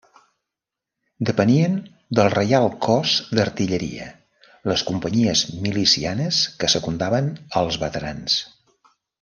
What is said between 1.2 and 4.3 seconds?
Depenien del Reial Cos d'Artilleria,